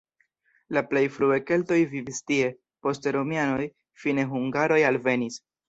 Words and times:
La 0.77 0.81
plej 0.93 1.03
frue 1.17 1.37
keltoj 1.49 1.77
vivis 1.91 2.23
tie, 2.31 2.49
poste 2.87 3.15
romianoj, 3.19 3.69
fine 4.07 4.29
hungaroj 4.35 4.85
alvenis. 4.93 5.43